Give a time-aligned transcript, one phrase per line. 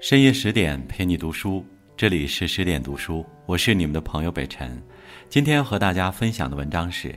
[0.00, 1.64] 深夜十点陪你读书，
[1.96, 4.80] 这里是十点读书，我是你们的朋友北辰。
[5.28, 7.12] 今天要和大家分享的文章是：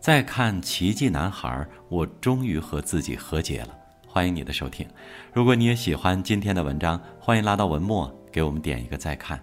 [0.00, 1.50] 再看《奇迹男孩》，
[1.90, 3.76] 我终于和自己和解了。
[4.06, 4.88] 欢迎你的收听。
[5.34, 9.38] 如果你也喜欢今天的文章，欢迎拉到文末给我们点一个再看。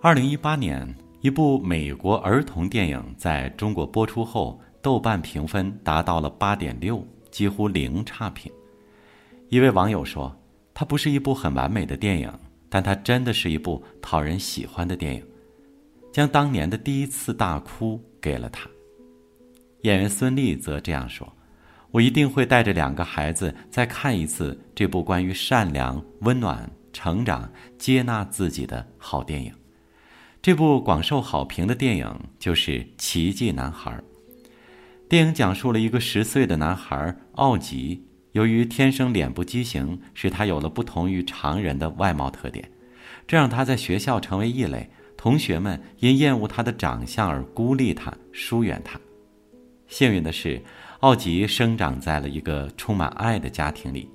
[0.00, 4.58] 二零一八年，一部美国儿童电影在中国播出后。
[4.84, 8.52] 豆瓣评分达到了八点六，几乎零差评。
[9.48, 10.30] 一位网友说
[10.74, 12.30] ：“它不是一部很完美的电影，
[12.68, 15.26] 但它真的是一部讨人喜欢的电影。”
[16.12, 18.68] 将当年的第一次大哭给了他。
[19.84, 21.26] 演员孙俪则这样说
[21.90, 29.50] ：“我一定会带着两个孩子再看一次这部关于善良、温暖、成长、接纳自己的好电影。”
[30.42, 33.90] 这部广受好评的电影就是《奇迹男孩》。
[35.14, 42.68] 电影讲述了一个十岁的男孩奥吉，由于天生脸部畸形，使他有了不同于常人的外貌特点，
[43.24, 44.90] 这让他在学校成为异类。
[45.16, 48.98] 同学们因厌恶他的长相而孤立他、疏远他。
[49.86, 50.60] 幸运的是，
[50.98, 54.10] 奥吉生长在了一个充满爱的家庭里，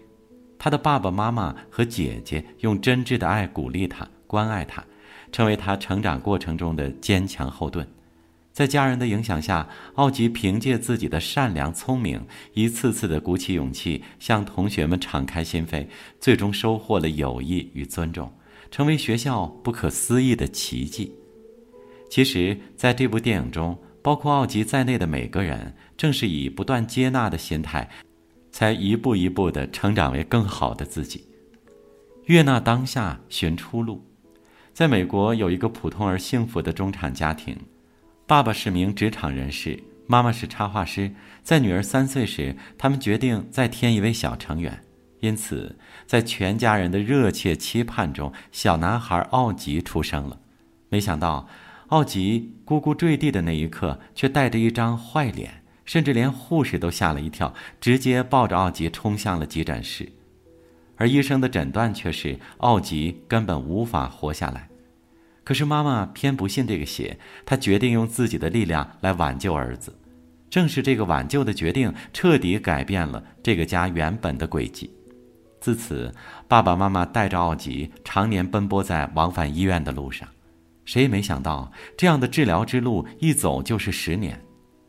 [0.58, 4.84] 他的爸爸妈妈和姐姐用真挚的爱鼓励他、关爱他，
[5.32, 7.88] 成为他成长过程中的坚强后盾。
[8.52, 15.88] 在家人的影响下，奥吉凭借自己的善良、聪明，一次次的鼓起勇气向同学们敞开心扉，
[16.20, 18.30] 最终收获了友谊与尊重，
[18.70, 21.16] 成为学校不可思议的奇迹。
[22.10, 27.88] 其实，在这部电影中，包括奥吉在内的每个人，正是以不断接纳的心态，
[28.52, 31.24] 才一步一步的成长为更好的自己。
[32.26, 34.04] 悦纳当下，寻出路。
[34.74, 37.56] 在美国，有一个普通而幸福的中产家庭。
[38.30, 41.12] 爸爸是名职场人士，妈妈是插画师。
[41.42, 44.84] 在女儿三岁时，他们决定再添一位小成员。
[45.22, 45.76] 因此，
[46.06, 50.40] 在全家人的热切期盼中，小男孩奥吉出生了。
[50.90, 51.50] 没想到，
[51.88, 57.52] 奥吉咕咕坠地的那一刻，却带着一张坏脸，甚至连护士都吓了一跳，
[57.82, 60.08] 直接抱着奥吉冲向了急诊室。
[60.98, 64.69] 而医生的诊断却是奥吉根本无法活下来。
[65.50, 69.92] 可是妈妈偏不信这个邪，她决定用自己的力量来挽救儿子。
[70.48, 74.94] 正是这个挽救的决定，彻底改变了这个家原本的轨迹。
[75.60, 76.14] 自此，
[76.48, 80.30] 爸爸妈妈带着奥吉常年奔波在往返医院的路上。
[80.86, 84.40] 谁也没想到，这样的治疗之路一走就是十年。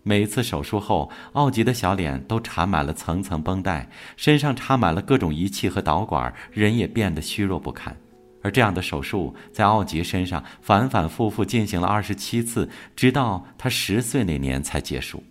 [0.02, 7.96] 每次手术后，奥吉的小脸都缠满了层层绷带，身上插满了各种仪器和导管，人也变得虚弱不堪。
[8.42, 15.22] 而这样的手术在奥吉身上反反复复进行了二十七次，直到他十岁那年才结束。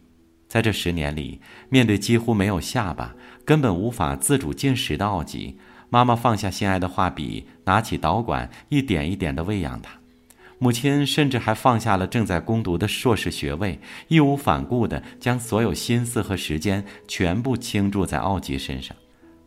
[0.48, 1.40] 在这十年里，
[1.70, 3.16] 面对几乎没有下巴、
[3.46, 5.58] 根本无法自主进食的奥吉，
[5.90, 9.92] 妈妈放下心爱的画笔，拿起导管，一点一点地喂养他。
[10.58, 18.96] 母亲甚至还放下了正在攻读的硕士学位，义无反顾地将所有心思和时间全部倾注在奥吉身上。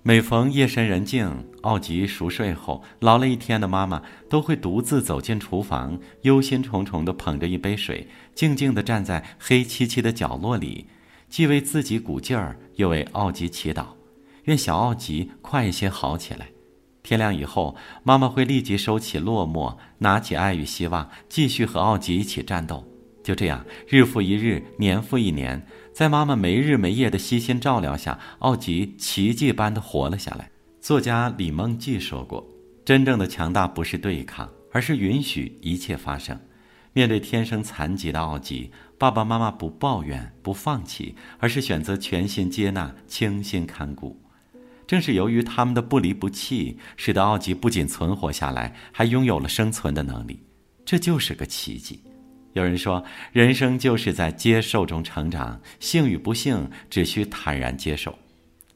[0.04, 10.88] 每逢夜深人静，奥吉熟睡后，劳了一天的妈妈都会独自走进厨房，忧心忡忡地捧着一杯水，静静地站在黑漆漆的角落里，
[11.28, 13.84] 既为自己鼓劲儿，又为奥吉祈祷，
[14.46, 16.48] 愿小奥吉快一些好起来。
[17.04, 22.91] 天亮以后，妈妈会立即收起落寞，拿起爱与希望，继续和奥吉一起战斗。
[23.22, 25.64] 就这样，日复一日，年复一年。
[25.92, 30.50] 在妈妈没日没夜的悉心照料下，奥吉奇迹般的活了下来。
[30.80, 32.44] 作家李梦季说过
[32.84, 36.38] ：“真正的强大不是对抗，而是允许一切发生。”
[36.94, 44.20] 面对天生残疾的奥吉，爸爸妈妈不抱怨、不放弃，而是选择全心接纳、倾心看顾。
[44.86, 50.42] 正是由于他们的不离不弃，使得奥吉不仅存活下来，还拥有了生存的能力。
[50.84, 52.02] 这就是个奇迹。
[52.54, 58.18] 有人说，人生就是在接受中成长，幸与不幸只需坦然接受，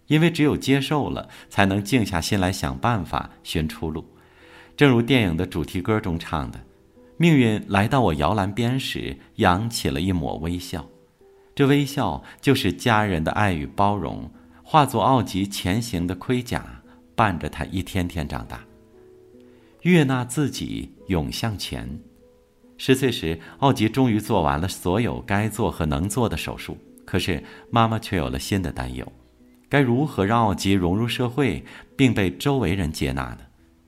[0.07, 4.07] 因为只有接受了，才能静下心来想办法寻出路。
[4.77, 6.61] 正如电影的主题歌中唱的
[7.19, 10.87] ：“命运来到我摇篮边时，扬起了一抹微笑，
[11.55, 14.31] 这微笑就是家人的爱与包容，
[14.63, 16.83] 化作奥吉前行的盔甲，
[17.15, 18.65] 伴着他一天天长大。
[19.83, 21.87] 悦纳自己，涌向前。”
[22.79, 26.77] 十岁时，奥吉终于做完了所有该做和能做的手术。
[27.05, 29.11] 可是，妈妈却有了新的担忧：
[29.69, 31.65] 该如何让奥吉融入社会，
[31.97, 33.39] 并被周围人接纳呢？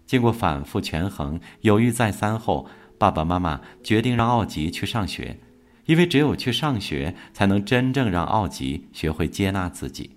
[0.06, 5.38] 经过反复权衡、犹豫再三后，爸爸妈妈决定让奥吉去上学。
[5.86, 10.16] 因为只有去上学，才能真正让奥吉学会接纳自己。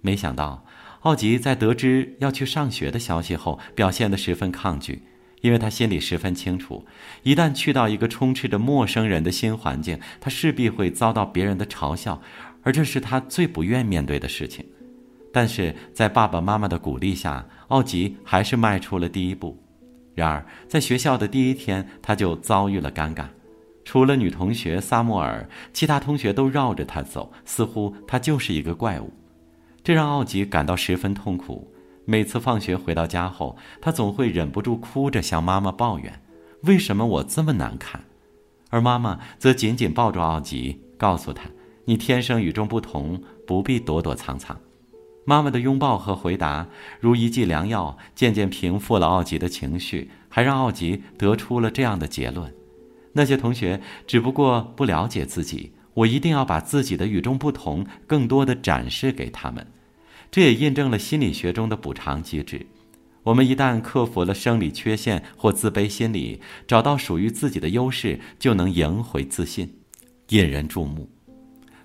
[0.00, 0.64] 没想到，
[1.00, 5.02] 奥吉在得知要去上学的消息后，表现得十分抗拒，
[5.44, 6.86] 因为他心里十分清楚，
[7.22, 12.18] 一旦去到一个充斥着陌生人的新环境，他势必会遭到别人的嘲笑，
[12.62, 14.64] 而这是他最不愿面对的事情。
[15.30, 19.62] 但是在爸爸妈妈的鼓励下，奥吉还是迈出了第一步。
[20.14, 23.26] 然而，在学校的第一天，他就遭遇了尴尬。
[23.84, 29.12] 除了女同学萨穆尔，其他同学都绕着他走，似乎他就是一个怪物。
[29.82, 31.70] 这让奥吉感到十分痛苦。
[32.06, 36.22] 每次放学回到家后，他总会忍不住哭着向妈妈抱怨
[36.64, 38.04] ：“为什么我这么难看？”
[38.70, 41.48] 而妈妈则紧紧抱住奥吉，告诉他
[41.86, 44.60] ：“你天生与众不同，不必躲躲藏藏。”
[45.26, 46.68] 妈妈的拥抱和回答
[47.00, 52.52] 如一剂良药，渐渐平复了奥吉的情绪，还让奥吉得出了这样的结论。
[53.12, 59.66] 那些同学只不过不了解自己，我一定要把自己的与众不同更多的展示给他们。
[60.34, 62.66] 这也印证了心理学中的补偿机制。
[63.22, 69.76] 我们一旦克服了生理缺陷或自卑心理，找到属于自己的优势，就能赢回自信，
[70.30, 71.08] 引人注目。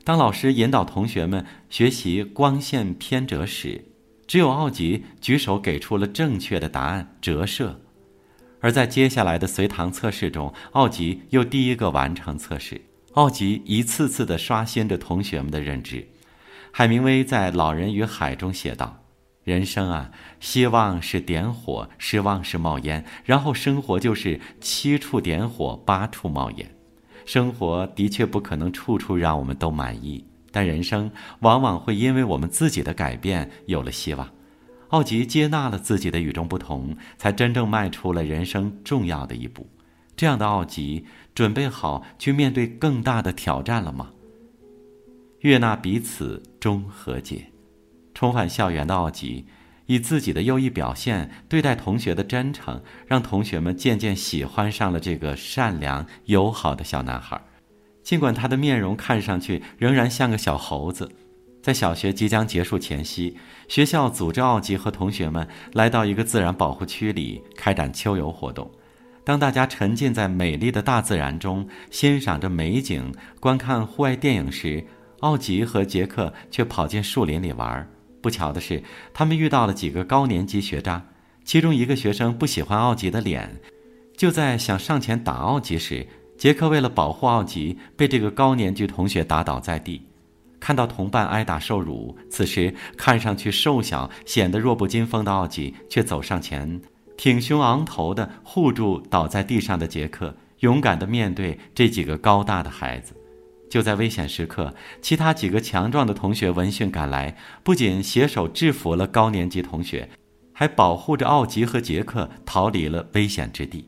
[0.04, 3.86] 当老师引导同学们学习光线偏折时，
[4.26, 7.80] 只有奥吉举手给出了正确的答案——折射。
[8.62, 12.82] 而在接下来的随堂测试中，奥吉又第一个完成测试。
[13.12, 16.08] 奥吉一次次地刷新着同学们的认知。
[16.72, 19.04] 海明威在《老人与海》中写道
[19.44, 26.76] ：“人生啊，希望是点火，失望是冒烟，然后生活就是七处点火，八处冒烟。
[27.26, 31.12] 生活的确不可能处处让我们都满意，但人生
[31.42, 34.30] 往往会因为我们自己的改变有了希望。”
[34.90, 39.68] 奥吉接纳了自己的与众不同，才真正迈出了人生重要的一步。
[40.16, 41.06] 这样的奥吉，
[41.36, 44.10] 准备好去面对更大的挑战了吗？
[45.42, 47.46] 悦纳彼此终和解，
[48.14, 49.46] 重返校园的奥吉，
[49.86, 57.42] 以自己的优异表现对待同学的真诚，让同学们渐渐喜欢上了这个善良友好的小男孩。
[58.04, 61.10] 尽管他的面容看上去仍然像个小猴子。
[61.62, 68.72] 在小学即将结束前夕，学校组织奥吉和同学们来到一个自然保护区里开展秋游活动。
[69.26, 74.84] 当大家沉浸在美丽的大自然中，欣赏着美景、观看户外电影时，
[75.20, 77.90] 奥吉和杰克却跑进树林里玩。
[78.22, 78.84] 不巧的是，
[79.14, 81.06] 他们遇到了几个高年级学渣，
[81.46, 83.60] 其中一个学生不喜欢奥吉的脸，
[84.18, 86.06] 就在想上前打奥吉时，
[86.38, 90.02] 杰克为了保护奥吉，被这个高年级同学打倒在地。
[90.60, 96.82] 看到同伴挨打受辱，此时看上去瘦小、显得弱不禁风的奥吉却走上前，
[97.16, 103.14] 挺胸昂头地护住倒在地上的杰克，勇敢地面对这几个高大的孩子。
[103.70, 110.10] 就在危险时刻，其他几个强壮的同学闻讯赶来，不仅携手制服了高年级同学，
[110.52, 113.88] 还保护着奥吉和杰克逃离了危险之地。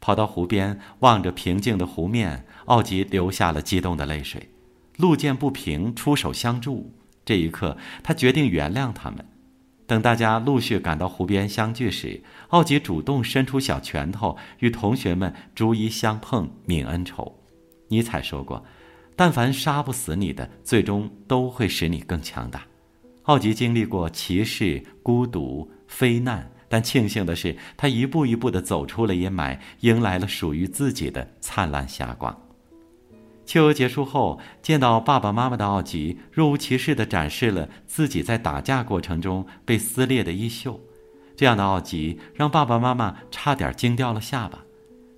[0.00, 4.48] 跑到湖边，望着平静的湖面，奥吉流下了激动的泪水。
[4.96, 6.92] 路见不平，出手相助。
[7.24, 9.24] 这一刻，他决定原谅他们。
[9.86, 17.38] 等大家陆续赶到湖边相聚时，奥吉主动伸出小拳头，与同学们逐一相碰，泯恩仇。
[17.88, 18.64] 尼采说过
[19.14, 22.62] ：“但凡杀不死你的，最终都会使你更强大。”
[23.24, 32.36] 奥吉经历过歧视、孤独、非难，但庆幸的是，他一步一步地走出了阴霾，迎来了属于自己的灿烂霞光。
[33.44, 40.80] 秋游结束后，见到爸爸妈妈的奥吉若无其事地展示了自己在打架过程中被撕裂的衣袖，
[41.36, 44.64] 这样的奥吉让爸爸妈妈差点惊掉了下巴。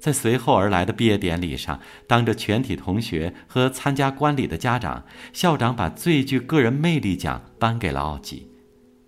[0.05, 8.51] 在随后而来的毕业典礼上，当着全体同学和参加观礼的家长，校长把最具个人魅力奖颁给了奥吉，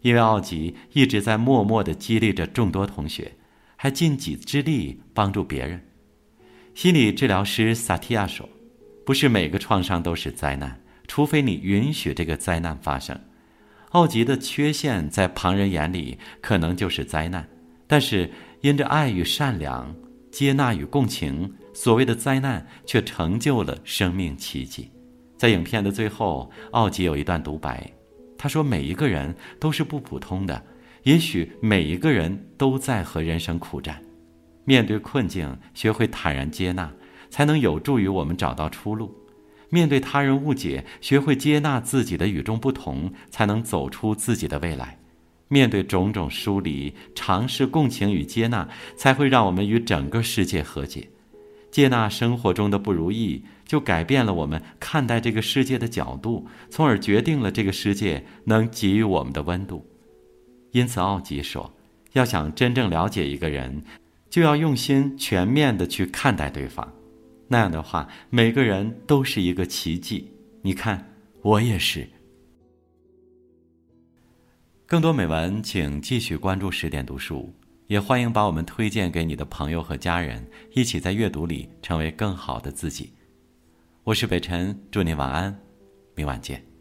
[0.00, 3.32] 因为奥吉一直在默默地激励着众多同学，
[3.76, 5.86] 还尽己之力帮助别人。
[6.74, 8.48] 心理治疗师萨提亚说。
[9.04, 13.20] 不是每个创伤都是灾难，除非你允许这个灾难发生。
[13.90, 17.46] 奥吉的缺陷在旁人眼里可能就是灾难，
[17.86, 19.94] 但是因着爱与善良、
[20.36, 24.90] 接纳与共情，所谓的灾难却成就了生命奇迹。
[25.38, 27.90] 在影片的最后，奥吉有一段独白，
[28.36, 30.62] 他说：“每一个人都是不普通的，
[31.04, 34.02] 也许每一个人都在和人生苦战，
[34.66, 36.92] 面对困境，学会坦然接纳。”
[37.30, 39.16] 才能有助于我们找到出路。
[39.70, 44.98] 面对他人误解，学会接纳自己的与众不同，才能走出自己的未来。
[45.48, 51.08] 面对种种疏离，尝试共情与接纳，才会让我们与整个世界和解。
[51.70, 59.86] 接纳生活中的不如意，就改变了我们看待这个世界的角度，从而决定了这个世界能给予我们的温度。
[60.72, 61.72] 因此，奥吉说
[62.14, 63.84] ：“要想真正了解一个人，
[64.30, 66.92] 就要用心全面的去看待对方。
[67.48, 70.32] 那样的话，每个人都是一个奇迹。
[70.62, 71.12] 你看，
[71.42, 72.08] 我也是。”
[74.88, 77.52] 更多美文，请继续关注十点读书。
[77.88, 83.12] 也欢迎把我们推荐给你的朋友和家人，一起在阅读里成为更好的自己。
[84.04, 85.58] 我是北辰，祝您晚安，
[86.14, 86.75] 明晚见。